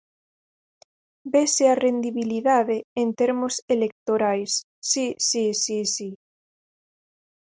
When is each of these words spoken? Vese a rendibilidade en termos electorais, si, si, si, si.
Vese 1.33 1.63
a 1.73 1.79
rendibilidade 1.85 2.77
en 3.01 3.09
termos 3.19 3.53
electorais, 3.75 4.51
si, 4.89 5.05
si, 5.27 5.43
si, 5.63 5.79
si. 5.95 6.09